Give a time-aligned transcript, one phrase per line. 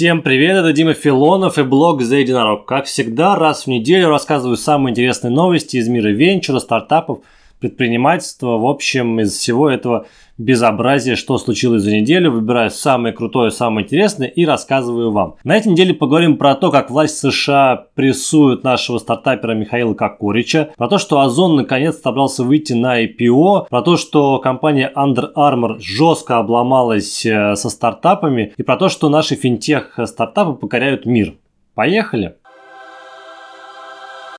[0.00, 2.64] Всем привет, это Дима Филонов и блог «За единорог».
[2.64, 7.18] Как всегда, раз в неделю рассказываю самые интересные новости из мира венчура, стартапов,
[7.60, 8.58] предпринимательства.
[8.58, 10.06] В общем, из всего этого
[10.40, 15.36] безобразие, что случилось за неделю, выбираю самое крутое, самое интересное и рассказываю вам.
[15.44, 20.88] На этой неделе поговорим про то, как власть США прессует нашего стартапера Михаила Кокорича, про
[20.88, 26.38] то, что Озон наконец собрался выйти на IPO, про то, что компания Under Armour жестко
[26.38, 31.34] обломалась э, со стартапами и про то, что наши финтех-стартапы покоряют мир.
[31.74, 32.34] Поехали!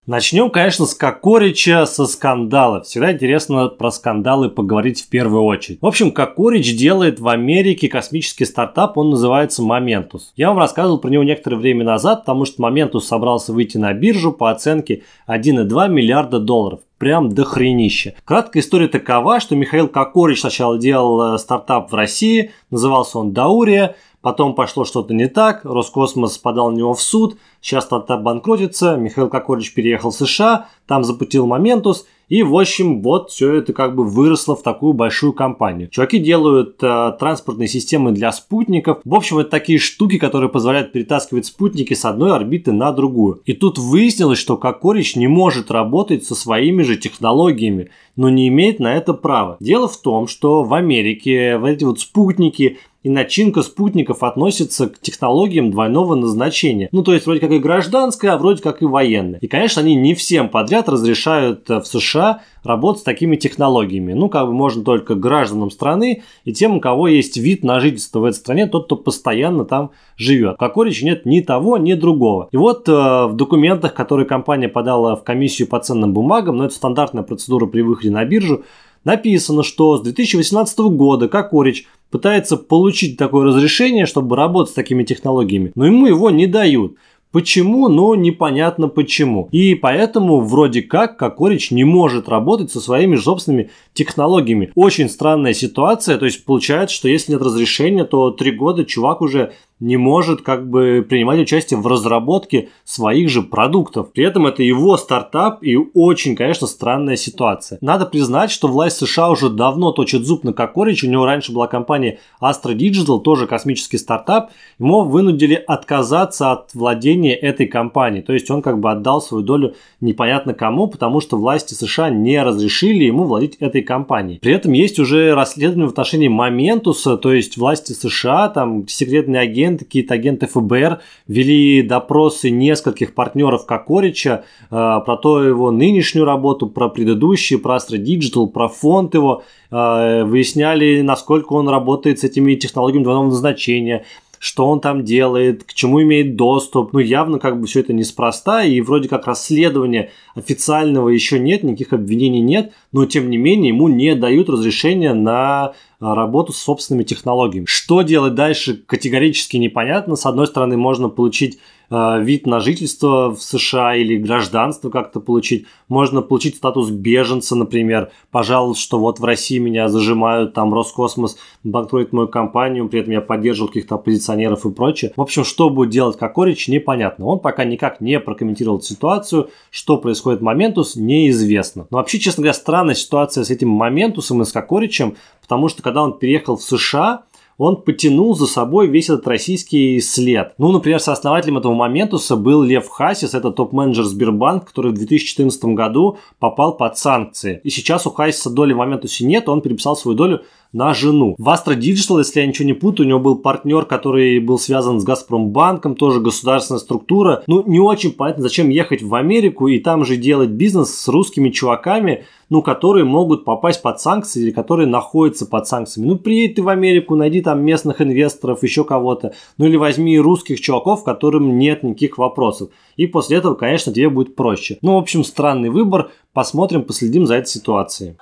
[0.08, 2.82] Начнем, конечно, с Кокорича, со скандала.
[2.82, 5.78] Всегда интересно про скандалы поговорить в первую очередь.
[5.80, 10.32] В общем, Кокорич делает в Америке космический стартап, он называется Momentus.
[10.36, 14.32] Я вам рассказывал про него некоторое время назад, потому что Momentus собрался выйти на биржу
[14.32, 18.14] по оценке 1,2 миллиарда долларов прям до хренища.
[18.26, 23.96] Краткая история такова, что Михаил Кокорич сначала делал э, стартап в России, назывался он Даурия,
[24.22, 29.30] Потом пошло что-то не так, Роскосмос подал на него в суд, сейчас стартап банкротится, Михаил
[29.30, 34.06] Кокорич переехал в США, там запустил Моментус, и, в общем, вот все это как бы
[34.06, 35.90] выросло в такую большую компанию.
[35.90, 39.02] Чуваки делают э, транспортные системы для спутников.
[39.04, 43.42] В общем, это такие штуки, которые позволяют перетаскивать спутники с одной орбиты на другую.
[43.46, 48.80] И тут выяснилось, что Кокорич не может работать со своими же технологиями, но не имеет
[48.80, 49.58] на это права.
[49.60, 55.00] Дело в том, что в Америке в эти вот спутники и начинка спутников относится к
[55.00, 56.88] технологиям двойного назначения.
[56.92, 59.40] Ну, то есть, вроде как и гражданская, а вроде как и военная.
[59.40, 64.14] И, конечно, они не всем подряд разрешают э, в США работать с такими технологиями.
[64.14, 68.20] Ну, как бы можно только гражданам страны и тем, у кого есть вид на жительство
[68.20, 70.58] в этой стране, тот, кто постоянно там живет.
[70.60, 72.50] Как Орич нет ни того, ни другого.
[72.52, 76.68] И вот э, в документах, которые компания подала в комиссию по ценным бумагам, но ну,
[76.68, 78.64] это стандартная процедура при выходе на биржу,
[79.04, 85.72] написано, что с 2018 года Кокорич пытается получить такое разрешение, чтобы работать с такими технологиями,
[85.76, 86.96] но ему его не дают.
[87.32, 87.88] Почему?
[87.88, 89.48] Ну, непонятно почему.
[89.54, 94.72] И поэтому вроде как Кокорич не может работать со своими собственными технологиями.
[94.76, 99.54] Очень странная ситуация, то есть получается, что если нет разрешения, то три года чувак уже
[99.82, 104.14] не может как бы принимать участие в разработке своих же продуктов.
[104.14, 107.80] При этом это его стартап и очень, конечно, странная ситуация.
[107.82, 111.04] Надо признать, что власть США уже давно точит зуб на Кокорич.
[111.04, 114.52] У него раньше была компания Astra Digital, тоже космический стартап.
[114.80, 118.22] Ему вынудили отказаться от владения этой компанией.
[118.22, 122.42] То есть он как бы отдал свою долю непонятно кому, потому что власти США не
[122.42, 124.38] разрешили ему владеть этой компанией.
[124.40, 129.71] При этом есть уже расследование в отношении Моментуса, то есть власти США, там секретные агенты
[129.72, 136.68] агенты, какие-то агенты ФБР вели допросы нескольких партнеров Кокорича э, про то его нынешнюю работу,
[136.68, 142.56] про предыдущие, про Astra Digital, про фонд его, э, выясняли, насколько он работает с этими
[142.56, 144.06] технологиями двойного назначения,
[144.40, 146.94] что он там делает, к чему имеет доступ.
[146.94, 151.94] Ну, явно как бы все это неспроста, и вроде как расследования официального еще нет, никаких
[151.94, 157.66] обвинений нет, но тем не менее ему не дают разрешения на работу с собственными технологиями.
[157.66, 160.16] Что делать дальше, категорически непонятно.
[160.16, 161.60] С одной стороны, можно получить
[161.92, 165.66] Э, вид на жительство в США или гражданство как-то получить.
[165.90, 168.12] Можно получить статус беженца, например.
[168.32, 173.20] Пожалуйста, что вот в России меня зажимают, там Роскосмос банкротит мою компанию, при этом я
[173.20, 175.12] поддерживал каких-то оппозиционеров и прочее.
[175.18, 177.26] В общем, что будет делать Кокорич, непонятно.
[177.26, 179.50] Он пока никак не прокомментировал ситуацию.
[179.70, 181.88] Что происходит Моментус, неизвестно.
[181.90, 185.18] Но вообще, честно говоря, странная ситуация с этим Моментусом и с Кокоричем,
[185.52, 187.24] потому что когда он переехал в США,
[187.58, 190.54] он потянул за собой весь этот российский след.
[190.58, 196.20] Ну, например, сооснователем этого моментуса был Лев Хасис, это топ-менеджер Сбербанк, который в 2014 году
[196.40, 197.60] попал под санкции.
[197.66, 200.42] И сейчас у Хасиса доли в моментусе нет, он переписал свою долю
[200.74, 201.36] на жену.
[201.38, 205.00] В Astra Digital, если я ничего не путаю, у него был партнер, который был связан
[205.00, 207.44] с Газпромбанком, тоже государственная структура.
[207.48, 211.50] Ну, не очень понятно, зачем ехать в Америку и там же делать бизнес с русскими
[211.50, 216.08] чуваками, ну, которые могут попасть под санкции или которые находятся под санкциями.
[216.08, 219.34] Ну, приедь ты в Америку, найди там местных инвесторов, еще кого-то.
[219.58, 222.70] Ну, или возьми русских чуваков, которым нет никаких вопросов.
[222.98, 224.78] И после этого, конечно, тебе будет проще.
[224.82, 226.12] Ну, в общем, странный выбор.
[226.34, 228.16] Посмотрим, последим за этой ситуацией.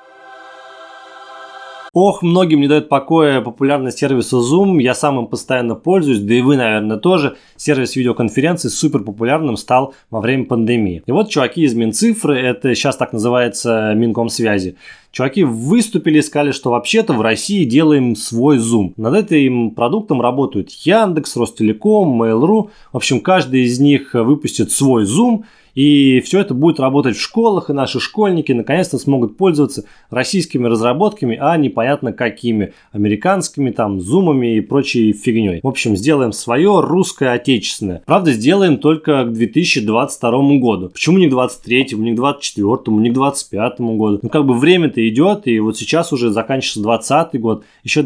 [1.94, 4.80] Ох, многим не дает покоя популярность сервиса Zoom.
[4.80, 7.38] Я сам им постоянно пользуюсь, да и вы, наверное, тоже.
[7.56, 11.01] Сервис видеоконференции супер популярным стал во время пандемии.
[11.07, 14.75] И вот чуваки из Минцифры, это сейчас так называется Минкомсвязи,
[15.12, 18.94] чуваки выступили и сказали, что вообще-то в России делаем свой Zoom.
[18.95, 22.69] Над этим продуктом работают Яндекс, Ростелеком, Mail.ru.
[22.94, 25.44] В общем, каждый из них выпустит свой Zoom–
[25.75, 31.38] и все это будет работать в школах, и наши школьники наконец-то смогут пользоваться российскими разработками,
[31.39, 35.60] а непонятно какими, американскими, там, зумами и прочей фигней.
[35.63, 38.01] В общем, сделаем свое русское отечественное.
[38.06, 40.89] Правда, сделаем только к 2022 году.
[40.89, 44.19] Почему не к 23, не к 24, не к 25 году?
[44.22, 48.04] Ну, как бы время-то идет, и вот сейчас уже заканчивается 20 год, еще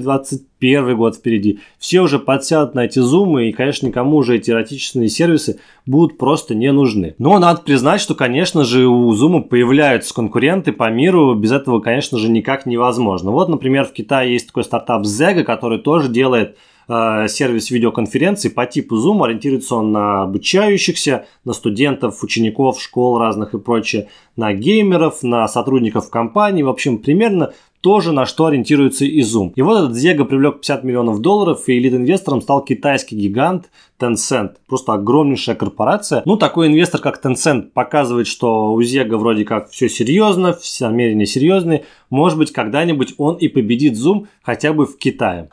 [0.63, 1.59] 21 год впереди.
[1.77, 6.55] Все уже подсядут на эти зумы, и, конечно, никому уже эти эротические сервисы будут просто
[6.55, 7.15] не нужны.
[7.17, 11.35] Но надо признать, что, конечно же, у Zoom появляются конкуренты по миру.
[11.35, 13.31] Без этого, конечно же, никак невозможно.
[13.31, 16.57] Вот, например, в Китае есть такой стартап Zega, который тоже делает
[16.87, 19.23] э, сервис видеоконференций по типу Zoom.
[19.25, 24.07] Ориентируется он на обучающихся, на студентов, учеников, школ разных и прочее,
[24.37, 26.63] на геймеров, на сотрудников компании.
[26.63, 27.51] В общем, примерно
[27.83, 29.51] тоже на что ориентируется и Zoom.
[29.55, 33.65] И вот этот Zega привлек 50 миллионов долларов, и элит-инвестором стал китайский гигант
[33.99, 34.53] Tencent.
[34.67, 36.23] Просто огромнейшая корпорация.
[36.25, 41.25] Ну, такой инвестор, как Tencent, показывает, что у Zega вроде как все серьезно, все намерения
[41.25, 41.83] серьезные.
[42.09, 45.49] Может быть, когда-нибудь он и победит Zoom хотя бы в Китае.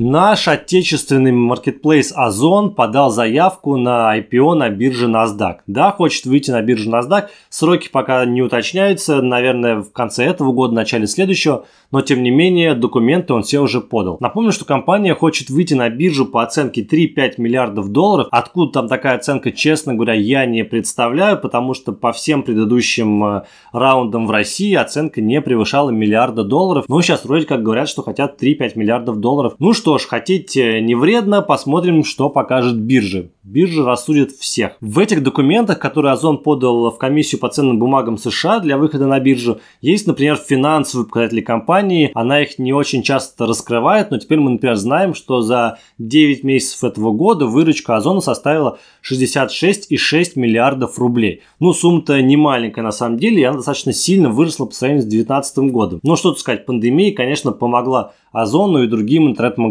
[0.00, 5.56] Наш отечественный маркетплейс Озон подал заявку на IPO на бирже NASDAQ.
[5.66, 7.24] Да, хочет выйти на биржу NASDAQ.
[7.48, 12.76] Сроки пока не уточняются, наверное, в конце этого года, начале следующего, но тем не менее
[12.76, 14.18] документы он все уже подал.
[14.20, 18.28] Напомню, что компания хочет выйти на биржу по оценке 3-5 миллиардов долларов.
[18.30, 23.42] Откуда там такая оценка, честно говоря, я не представляю, потому что по всем предыдущим э,
[23.72, 26.84] раундам в России оценка не превышала миллиарда долларов.
[26.86, 29.54] Но сейчас вроде как говорят, что хотят 3-5 миллиардов долларов.
[29.58, 33.30] Ну что, что ж, хотеть не вредно, посмотрим, что покажет биржа.
[33.42, 34.72] Биржа рассудит всех.
[34.82, 39.18] В этих документах, которые Озон подал в комиссию по ценным бумагам США для выхода на
[39.18, 42.10] биржу, есть, например, финансовые показатели компании.
[42.12, 46.84] Она их не очень часто раскрывает, но теперь мы, например, знаем, что за 9 месяцев
[46.84, 48.78] этого года выручка Озона составила
[49.10, 51.40] 66,6 миллиардов рублей.
[51.60, 55.06] Ну, сумма-то не маленькая на самом деле, и она достаточно сильно выросла по сравнению с
[55.06, 56.00] 2019 годом.
[56.02, 59.67] Но что тут сказать, пандемия, конечно, помогла Озону и другим интернет-магазинам.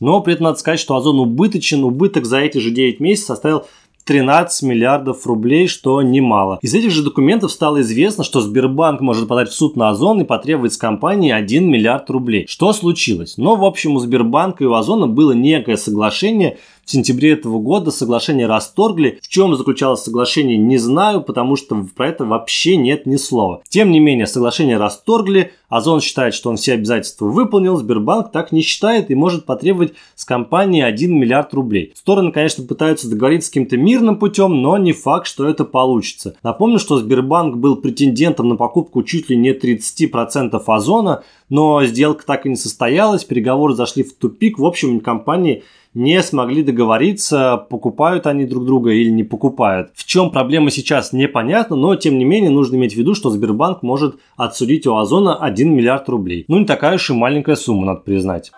[0.00, 3.64] Но при этом надо сказать, что Озон убыточен, убыток за эти же 9 месяцев составил
[4.08, 6.58] 13 миллиардов рублей, что немало.
[6.62, 10.24] Из этих же документов стало известно, что Сбербанк может подать в суд на Озон и
[10.24, 12.46] потребовать с компании 1 миллиард рублей.
[12.48, 13.36] Что случилось?
[13.36, 16.56] Но, в общем, у Сбербанка и у Озона было некое соглашение,
[16.88, 19.18] в сентябре этого года соглашение расторгли.
[19.22, 23.60] В чем заключалось соглашение, не знаю, потому что про это вообще нет ни слова.
[23.68, 28.62] Тем не менее, соглашение расторгли, Озон считает, что он все обязательства выполнил, Сбербанк так не
[28.62, 31.92] считает и может потребовать с компании 1 миллиард рублей.
[31.94, 36.36] Стороны, конечно, пытаются договориться с каким-то мирным путем, но не факт, что это получится.
[36.42, 42.46] Напомню, что Сбербанк был претендентом на покупку чуть ли не 30% Озона, но сделка так
[42.46, 44.58] и не состоялась, переговоры зашли в тупик.
[44.58, 45.64] В общем, компании
[45.98, 49.90] не смогли договориться, покупают они друг друга или не покупают.
[49.94, 53.82] В чем проблема сейчас непонятно, но тем не менее нужно иметь в виду, что Сбербанк
[53.82, 56.44] может отсудить у Озона 1 миллиард рублей.
[56.46, 58.52] Ну не такая уж и маленькая сумма, надо признать.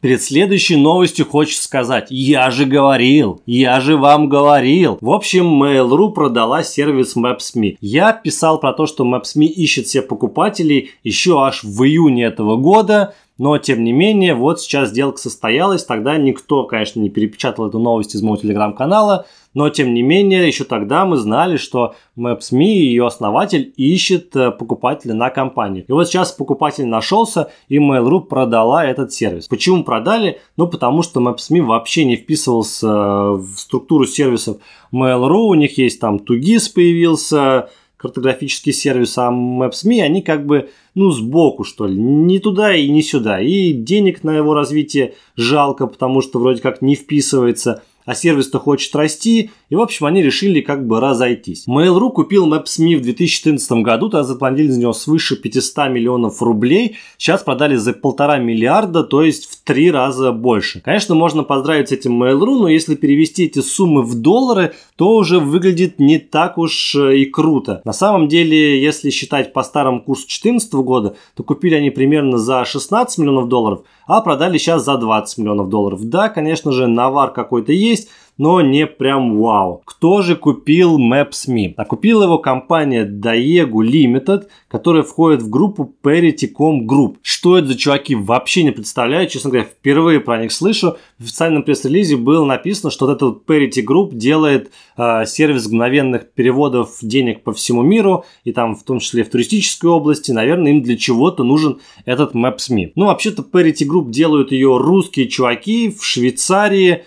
[0.00, 4.96] Перед следующей новостью хочется сказать, я же говорил, я же вам говорил.
[5.00, 7.78] В общем, Mail.ru продала сервис Maps.me.
[7.80, 13.14] Я писал про то, что Maps.me ищет себе покупателей еще аж в июне этого года.
[13.38, 15.84] Но, тем не менее, вот сейчас сделка состоялась.
[15.84, 19.26] Тогда никто, конечно, не перепечатал эту новость из моего телеграм-канала.
[19.54, 24.50] Но, тем не менее, еще тогда мы знали, что Maps.me и ее основатель ищет э,
[24.50, 25.84] покупателя на компанию.
[25.88, 29.48] И вот сейчас покупатель нашелся, и Mail.ru продала этот сервис.
[29.48, 30.40] Почему продали?
[30.56, 34.58] Ну, потому что Maps.me вообще не вписывался э, в структуру сервисов
[34.92, 35.46] Mail.ru.
[35.48, 41.64] У них есть там Tugis появился, картографический сервис, а Maps.me, они как бы, ну, сбоку,
[41.64, 43.40] что ли, не туда и не сюда.
[43.40, 48.96] И денег на его развитие жалко, потому что вроде как не вписывается а сервис-то хочет
[48.96, 51.68] расти, и в общем они решили как бы разойтись.
[51.68, 57.42] Mail.ru купил Maps.me в 2014 году, тогда заплатили за него свыше 500 миллионов рублей, сейчас
[57.42, 60.80] продали за полтора миллиарда, то есть в три раза больше.
[60.80, 65.38] Конечно, можно поздравить с этим Mail.ru, но если перевести эти суммы в доллары, то уже
[65.38, 67.82] выглядит не так уж э, и круто.
[67.84, 72.64] На самом деле, если считать по старому курсу 2014 года, то купили они примерно за
[72.64, 76.00] 16 миллионов долларов, а продали сейчас за 20 миллионов долларов.
[76.04, 79.82] Да, конечно же, навар какой-то есть, есть, но не прям вау.
[79.84, 81.74] Кто же купил Maps.me?
[81.76, 87.16] А купила его компания Daegu Limited, которая входит в группу Parity.com Group.
[87.20, 89.28] Что это за чуваки, вообще не представляю.
[89.28, 90.96] Честно говоря, впервые про них слышу.
[91.18, 96.98] В официальном пресс-релизе было написано, что вот этот Parity Group делает э, сервис мгновенных переводов
[97.02, 100.30] денег по всему миру, и там в том числе в туристической области.
[100.30, 102.92] Наверное, им для чего-то нужен этот Maps.me.
[102.94, 107.02] Ну, вообще-то Parity Group делают ее русские чуваки в Швейцарии,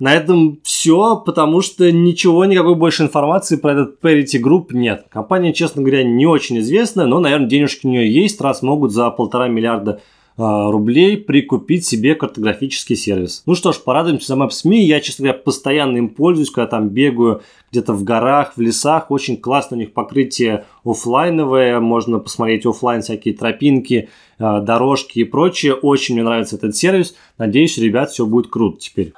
[0.00, 5.04] на этом все, потому что ничего, никакой больше информации про этот Parity Group нет.
[5.10, 9.10] Компания, честно говоря, не очень известная, но, наверное, денежки у нее есть, раз могут за
[9.10, 10.00] полтора миллиарда
[10.38, 13.42] э, рублей прикупить себе картографический сервис.
[13.44, 14.78] Ну что ж, порадуемся за Maps.me.
[14.78, 19.10] Я, честно говоря, постоянно им пользуюсь, когда там бегаю где-то в горах, в лесах.
[19.10, 21.78] Очень классно у них покрытие офлайновое.
[21.78, 25.74] Можно посмотреть офлайн всякие тропинки, э, дорожки и прочее.
[25.74, 27.14] Очень мне нравится этот сервис.
[27.36, 29.12] Надеюсь, ребят, все будет круто теперь.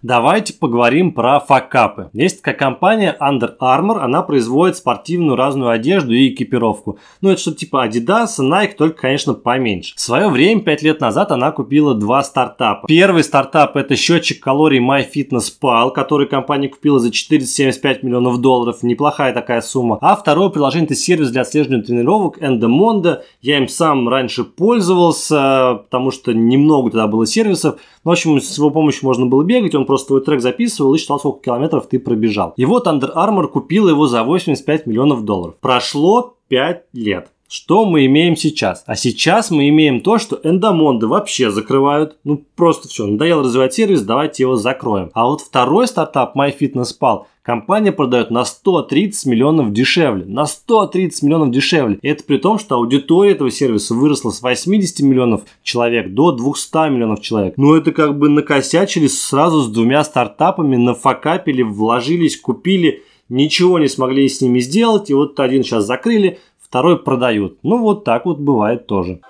[0.00, 2.08] Давайте поговорим про факапы.
[2.12, 7.00] Есть такая компания Under Armour, она производит спортивную разную одежду и экипировку.
[7.20, 9.96] Ну, это что типа Adidas, Nike, только, конечно, поменьше.
[9.96, 12.86] В свое время, 5 лет назад, она купила два стартапа.
[12.86, 18.84] Первый стартап это счетчик калорий MyFitnessPal, который компания купила за 475 миллионов долларов.
[18.84, 19.98] Неплохая такая сумма.
[20.00, 23.22] А второе приложение это сервис для отслеживания тренировок Endomondo.
[23.42, 27.80] Я им сам раньше пользовался, потому что немного тогда было сервисов.
[28.04, 30.98] Ну, в общем, с его помощью можно было бегать, он просто твой трек записывал и
[30.98, 32.52] считал, сколько километров ты пробежал.
[32.56, 35.56] И вот Under Armour купил его за 85 миллионов долларов.
[35.60, 37.30] Прошло 5 лет.
[37.50, 38.84] Что мы имеем сейчас?
[38.84, 42.18] А сейчас мы имеем то, что эндомонды вообще закрывают.
[42.22, 45.10] Ну, просто все, надоело развивать сервис, давайте его закроем.
[45.14, 50.26] А вот второй стартап MyFitnessPal компания продает на 130 миллионов дешевле.
[50.26, 51.98] На 130 миллионов дешевле.
[52.02, 57.22] Это при том, что аудитория этого сервиса выросла с 80 миллионов человек до 200 миллионов
[57.22, 57.54] человек.
[57.56, 64.28] Ну, это как бы накосячили сразу с двумя стартапами, нафакапили, вложились, купили, ничего не смогли
[64.28, 65.08] с ними сделать.
[65.08, 66.38] И вот один сейчас закрыли,
[66.68, 67.58] второй продают.
[67.62, 69.20] Ну, вот так вот бывает тоже.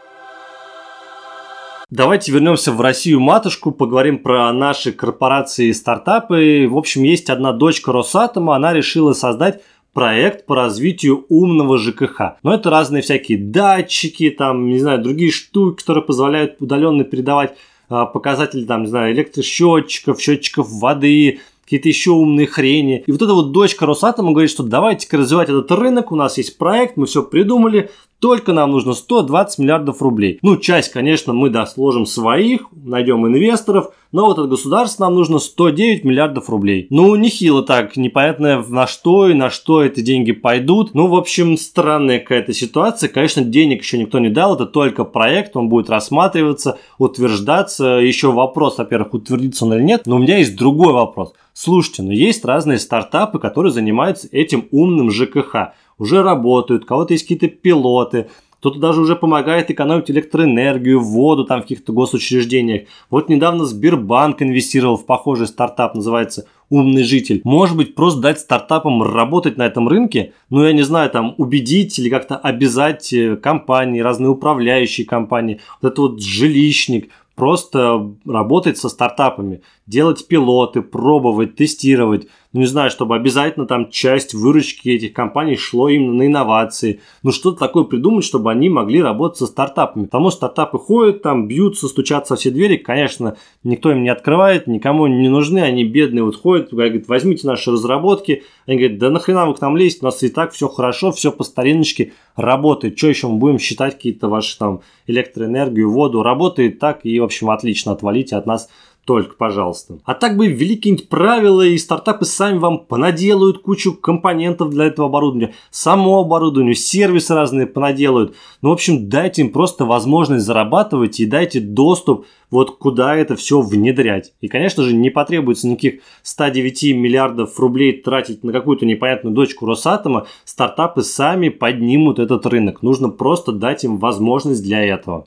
[1.90, 6.68] Давайте вернемся в Россию матушку, поговорим про наши корпорации и стартапы.
[6.68, 9.62] В общем, есть одна дочка Росатома, она решила создать
[9.94, 12.36] проект по развитию умного ЖКХ.
[12.42, 17.54] Но это разные всякие датчики, там, не знаю, другие штуки, которые позволяют удаленно передавать
[17.88, 23.04] а, показатели, там, не знаю, электросчетчиков, счетчиков воды, какие-то еще умные хрени.
[23.06, 26.56] И вот эта вот дочка Росатома говорит, что давайте-ка развивать этот рынок, у нас есть
[26.56, 30.38] проект, мы все придумали, только нам нужно 120 миллиардов рублей.
[30.40, 35.38] Ну, часть, конечно, мы да, сложим своих, найдем инвесторов, но вот от государства нам нужно
[35.38, 36.86] 109 миллиардов рублей.
[36.90, 40.94] Ну, нехило так, непонятно на что и на что эти деньги пойдут.
[40.94, 43.08] Ну, в общем, странная какая-то ситуация.
[43.08, 47.84] Конечно, денег еще никто не дал, это только проект, он будет рассматриваться, утверждаться.
[47.98, 51.34] Еще вопрос, во-первых, утвердится он или нет, но у меня есть другой вопрос.
[51.52, 57.24] Слушайте, но есть разные стартапы, которые занимаются этим умным ЖКХ уже работают, у кого-то есть
[57.24, 58.28] какие-то пилоты,
[58.60, 62.88] кто-то даже уже помогает экономить электроэнергию, воду там в каких-то госучреждениях.
[63.10, 67.40] Вот недавно Сбербанк инвестировал в похожий стартап, называется «Умный житель».
[67.44, 71.98] Может быть, просто дать стартапам работать на этом рынке, ну, я не знаю, там, убедить
[71.98, 78.88] или как-то обязать э, компании, разные управляющие компании, вот это вот жилищник, просто работать со
[78.88, 82.28] стартапами, делать пилоты, пробовать, тестировать.
[82.52, 87.00] Ну, не знаю, чтобы обязательно там часть выручки этих компаний шло именно на инновации.
[87.22, 90.04] Ну, что-то такое придумать, чтобы они могли работать со стартапами.
[90.04, 92.76] Потому что стартапы ходят там, бьются, стучатся во все двери.
[92.76, 97.70] Конечно, никто им не открывает, никому не нужны, они бедные вот ходят, говорят, возьмите наши
[97.70, 98.44] разработки.
[98.66, 101.32] Они говорят, да нахрена вы к нам лезете, у нас и так все хорошо, все
[101.32, 102.98] по стариночке работает.
[102.98, 106.22] Что еще мы будем считать какие-то ваши там электроэнергию, воду?
[106.22, 108.68] Работает так и, в общем, отлично, отвалите от нас
[109.08, 110.00] только, пожалуйста.
[110.04, 115.08] А так бы ввели какие-нибудь правила, и стартапы сами вам понаделают кучу компонентов для этого
[115.08, 118.36] оборудования, само оборудование, сервисы разные понаделают.
[118.60, 123.62] Ну, в общем, дайте им просто возможность зарабатывать и дайте доступ вот куда это все
[123.62, 124.34] внедрять.
[124.42, 130.26] И, конечно же, не потребуется никаких 109 миллиардов рублей тратить на какую-то непонятную дочку Росатома.
[130.44, 132.82] Стартапы сами поднимут этот рынок.
[132.82, 135.24] Нужно просто дать им возможность для этого.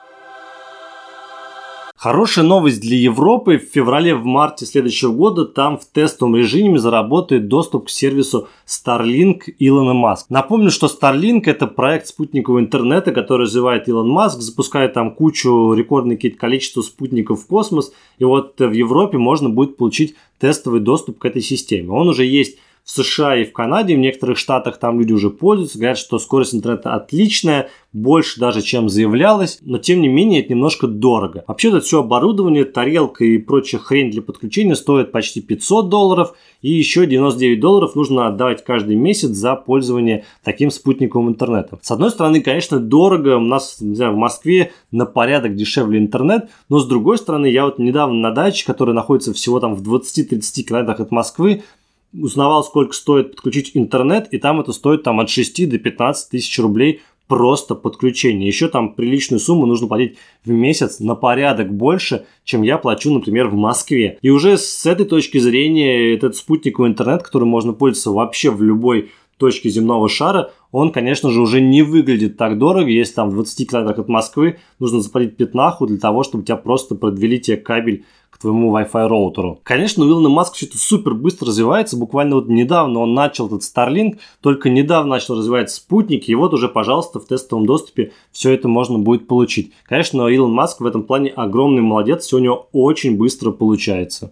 [2.01, 3.59] Хорошая новость для Европы.
[3.59, 9.41] В феврале, в марте следующего года там в тестовом режиме заработает доступ к сервису Starlink
[9.59, 10.25] Илона Маск.
[10.31, 16.17] Напомню, что Starlink это проект спутникового интернета, который развивает Илон Маск, запускает там кучу, рекордное
[16.17, 17.93] количество спутников в космос.
[18.17, 21.91] И вот в Европе можно будет получить тестовый доступ к этой системе.
[21.91, 25.77] Он уже есть в США и в Канаде, в некоторых штатах там люди уже пользуются,
[25.77, 30.87] говорят, что скорость интернета отличная, больше даже, чем заявлялось, но тем не менее это немножко
[30.87, 31.43] дорого.
[31.47, 36.71] Вообще это все оборудование, тарелка и прочая хрень для подключения стоит почти 500 долларов, и
[36.71, 41.79] еще 99 долларов нужно отдавать каждый месяц за пользование таким спутниковым интернетом.
[41.81, 46.49] С одной стороны, конечно, дорого, у нас, не знаю, в Москве на порядок дешевле интернет,
[46.69, 50.61] но с другой стороны, я вот недавно на даче, которая находится всего там в 20-30
[50.63, 51.63] километрах от Москвы,
[52.13, 56.59] узнавал, сколько стоит подключить интернет, и там это стоит там от 6 до 15 тысяч
[56.59, 58.45] рублей просто подключение.
[58.45, 63.47] Еще там приличную сумму нужно платить в месяц на порядок больше, чем я плачу, например,
[63.47, 64.17] в Москве.
[64.21, 69.11] И уже с этой точки зрения этот спутниковый интернет, которым можно пользоваться вообще в любой
[69.37, 73.69] точке земного шара, он, конечно же, уже не выглядит так дорого, если там в 20
[73.69, 78.03] километрах от Москвы нужно заплатить пятнаху для того, чтобы тебя просто подвели тебе кабель
[78.41, 79.59] твоему Wi-Fi роутеру.
[79.63, 81.97] Конечно, у Илона Маска все это супер быстро развивается.
[81.97, 86.67] Буквально вот недавно он начал этот Starlink, только недавно начал развивать спутники, и вот уже,
[86.67, 89.71] пожалуйста, в тестовом доступе все это можно будет получить.
[89.85, 94.31] Конечно, Илон Маск в этом плане огромный молодец, все у него очень быстро получается.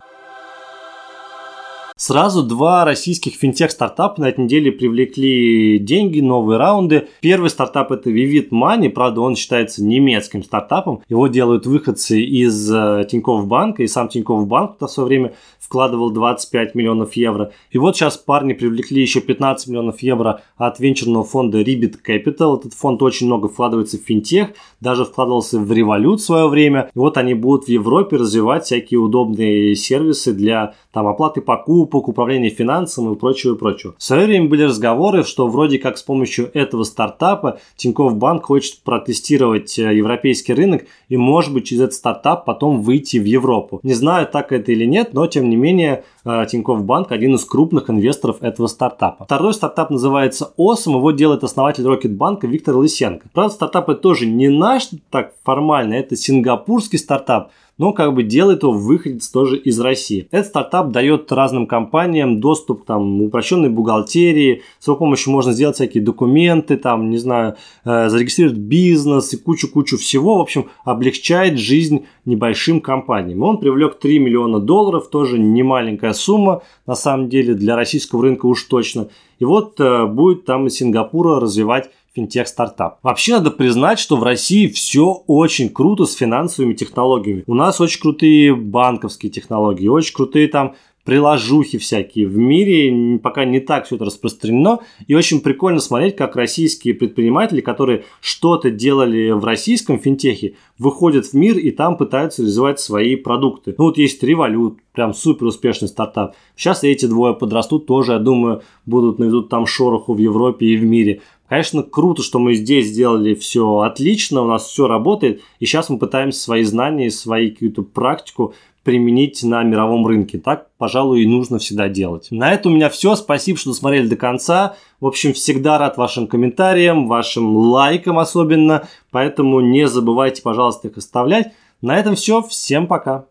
[2.00, 7.10] Сразу два российских финтех-стартапа на этой неделе привлекли деньги, новые раунды.
[7.20, 11.02] Первый стартап это Vivid Money, правда он считается немецким стартапом.
[11.10, 16.10] Его делают выходцы из э, Тинькофф банка, и сам Тинькофф банк в свое время вкладывал
[16.10, 17.52] 25 миллионов евро.
[17.70, 22.58] И вот сейчас парни привлекли еще 15 миллионов евро от венчурного фонда Ribit Capital.
[22.58, 26.90] Этот фонд очень много вкладывается в финтех, даже вкладывался в Revolut в свое время.
[26.96, 32.50] И вот они будут в Европе развивать всякие удобные сервисы для там, оплаты покупок, управления
[32.50, 33.96] финансами и прочего, и прочего.
[33.98, 38.80] В свое время были разговоры, что вроде как с помощью этого стартапа Тинькофф Банк хочет
[38.84, 43.80] протестировать э, европейский рынок и, может быть, через этот стартап потом выйти в Европу.
[43.84, 47.46] Не знаю, так это или нет, но, тем не менее, э, Тинькофф Банк один из
[47.46, 49.26] крупных инвесторов этого стартапа.
[49.26, 53.28] Второй стартап называется Osome, его делает основатель Рокетбанка Виктор Лысенко.
[53.34, 58.62] Правда, стартап это тоже не наш так формально, это сингапурский стартап, но как бы делает
[58.62, 60.28] его выходец тоже из России.
[60.30, 66.04] Этот стартап дает разным компаниям доступ там, упрощенной бухгалтерии, с его помощью можно сделать всякие
[66.04, 67.56] документы, там, не знаю,
[67.86, 73.42] э, зарегистрировать бизнес и кучу-кучу всего, в общем, облегчает жизнь небольшим компаниям.
[73.42, 78.46] Он привлек 3 миллиона долларов, тоже не маленькая сумма, на самом деле, для российского рынка
[78.46, 79.08] уж точно.
[79.40, 83.00] И вот э, будет там из Сингапура развивать финтех-стартап.
[83.02, 87.44] Вообще надо признать, что в России все очень круто с финансовыми технологиями.
[87.48, 92.28] У нас очень крутые банковские технологии, очень крутые там приложухи всякие.
[92.28, 94.80] В мире пока не так все это распространено.
[95.08, 101.34] И очень прикольно смотреть, как российские предприниматели, которые что-то делали в российском финтехе, выходят в
[101.34, 103.74] мир и там пытаются реализовать свои продукты.
[103.76, 106.36] Ну вот есть Revolut, прям супер успешный стартап.
[106.56, 110.84] Сейчас эти двое подрастут, тоже, я думаю, будут наведут там шороху в Европе и в
[110.84, 111.22] мире.
[111.50, 115.98] Конечно, круто, что мы здесь сделали все отлично, у нас все работает, и сейчас мы
[115.98, 120.38] пытаемся свои знания, свои какую-то практику применить на мировом рынке.
[120.38, 122.28] Так, пожалуй, и нужно всегда делать.
[122.32, 123.16] На этом у меня все.
[123.16, 124.76] Спасибо, что досмотрели до конца.
[125.00, 128.88] В общем, всегда рад вашим комментариям, вашим лайкам особенно.
[129.12, 131.52] Поэтому не забывайте, пожалуйста, их оставлять.
[131.82, 132.42] На этом все.
[132.42, 133.26] Всем пока.